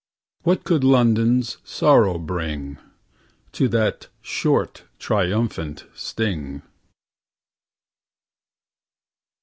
What 0.41 0.63
could 0.63 0.83
London's 0.83 1.57
Sorrow 1.63 2.17
bring— 2.17 2.79
To 3.51 3.67
that 3.67 4.07
short, 4.23 4.81
triumphant 4.97 5.85
sting? 5.93 6.63